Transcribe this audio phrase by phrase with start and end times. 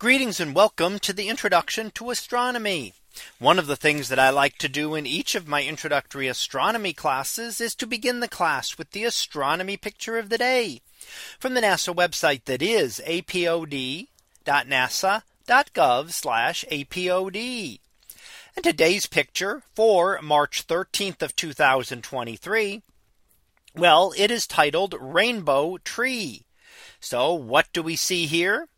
[0.00, 2.94] Greetings and welcome to the introduction to astronomy.
[3.40, 6.92] One of the things that I like to do in each of my introductory astronomy
[6.92, 10.82] classes is to begin the class with the astronomy picture of the day
[11.40, 14.06] from the NASA website that is apod.nasa.gov
[16.70, 17.80] apod.
[18.54, 22.82] And today's picture for March 13th of 2023.
[23.74, 26.44] Well, it is titled Rainbow Tree.
[27.00, 28.68] So what do we see here?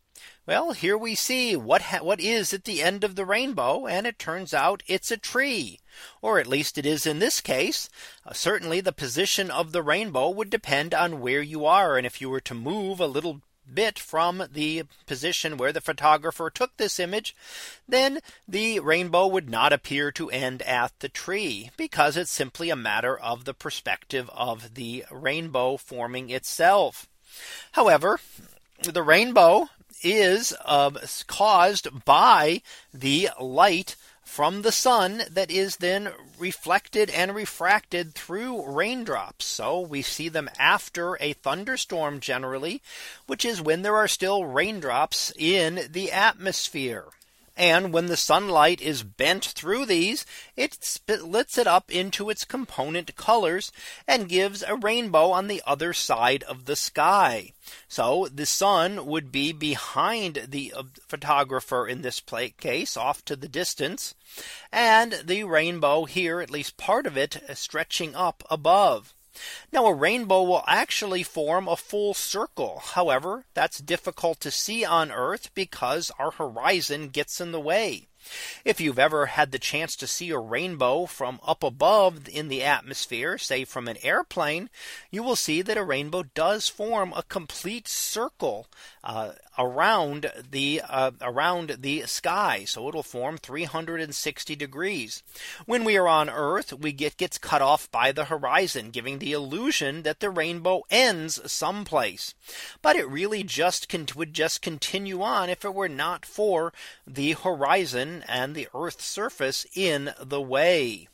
[0.45, 3.85] Well, here we see what what is at the end of the rainbow.
[3.87, 5.79] And it turns out it's a tree.
[6.21, 7.89] Or at least it is in this case.
[8.25, 11.97] Uh, certainly the position of the rainbow would depend on where you are.
[11.97, 16.49] And if you were to move a little bit from the position where the photographer
[16.49, 17.35] took this image,
[17.87, 22.75] then the rainbow would not appear to end at the tree because it's simply a
[22.75, 27.07] matter of the perspective of the rainbow forming itself.
[27.73, 28.19] However,
[28.81, 29.69] the rainbow
[30.01, 30.91] is uh,
[31.27, 32.61] caused by
[32.93, 39.43] the light from the sun that is then reflected and refracted through raindrops.
[39.45, 42.81] So we see them after a thunderstorm generally,
[43.27, 47.05] which is when there are still raindrops in the atmosphere.
[47.57, 53.15] And when the sunlight is bent through these, it splits it up into its component
[53.15, 53.71] colors
[54.07, 57.53] and gives a rainbow on the other side of the sky.
[57.87, 63.35] So the sun would be behind the uh, photographer in this plate case off to
[63.35, 64.15] the distance
[64.71, 69.13] and the rainbow here, at least part of it stretching up above.
[69.71, 72.81] Now a rainbow will actually form a full circle.
[72.83, 78.07] However, that's difficult to see on Earth because our horizon gets in the way.
[78.63, 82.63] If you've ever had the chance to see a rainbow from up above in the
[82.63, 84.69] atmosphere, say from an airplane,
[85.09, 88.67] you will see that a rainbow does form a complete circle
[89.03, 92.63] uh, around the uh, around the sky.
[92.65, 95.23] So it'll form 360 degrees.
[95.65, 99.33] When we are on Earth, we get gets cut off by the horizon, giving the
[99.33, 102.33] illusion that the rainbow ends someplace.
[102.81, 106.73] But it really just would just continue on if it were not for
[107.05, 111.07] the horizon and the Earth's surface in the way.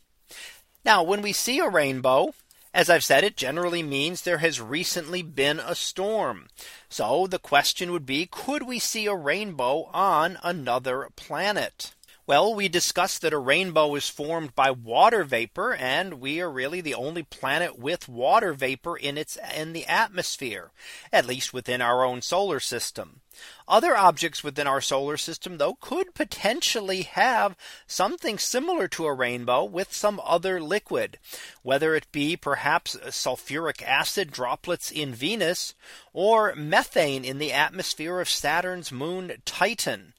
[0.84, 2.34] Now, when we see a rainbow,
[2.74, 6.48] as I've said, it generally means there has recently been a storm.
[6.88, 11.94] So the question would be, could we see a rainbow on another planet?
[12.28, 16.82] Well, we discussed that a rainbow is formed by water vapor and we are really
[16.82, 20.70] the only planet with water vapor in its in the atmosphere,
[21.10, 23.22] at least within our own solar system.
[23.66, 27.56] Other objects within our solar system, though, could potentially have
[27.86, 31.18] something similar to a rainbow with some other liquid,
[31.62, 35.74] whether it be perhaps sulfuric acid droplets in Venus
[36.12, 40.12] or methane in the atmosphere of Saturn's moon Titan.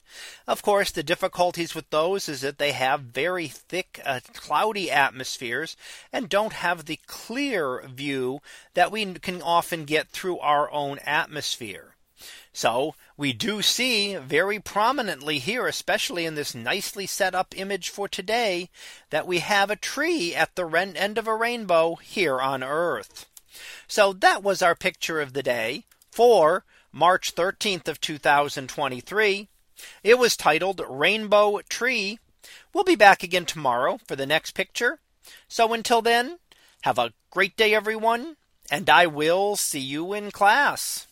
[0.46, 5.76] Of course, the difficulties with those is that they have very thick uh, cloudy atmospheres
[6.12, 8.40] and don't have the clear view
[8.74, 11.96] that we can often get through our own atmosphere.
[12.52, 18.08] So we do see very prominently here, especially in this nicely set up image for
[18.08, 18.68] today,
[19.10, 20.66] that we have a tree at the
[20.96, 23.26] end of a rainbow here on Earth.
[23.86, 29.48] So that was our picture of the day for March 13th of 2023.
[30.02, 32.18] It was titled Rainbow Tree.
[32.72, 34.98] We'll be back again tomorrow for the next picture.
[35.48, 36.38] So until then,
[36.82, 38.36] have a great day, everyone,
[38.70, 41.06] and I will see you in class.